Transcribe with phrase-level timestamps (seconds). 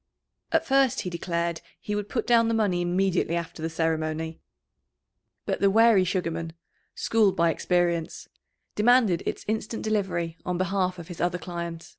[0.51, 4.39] At first he declared he would put down the money immediately after the ceremony.
[5.45, 6.53] But the wary Sugarman,
[6.95, 8.27] schooled by experience,
[8.73, 11.87] demanded its instant delivery on behalf of his other client.